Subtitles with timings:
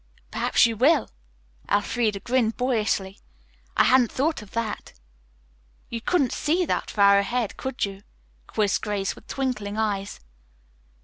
[0.31, 1.11] "Perhaps you will,"
[1.69, 3.19] Elfreda grinned boyishly.
[3.77, 4.93] "I hadn't thought of that."
[5.89, 8.01] "You couldn't see that far ahead, could you?"
[8.47, 10.19] quizzed Grace with twinkling eyes.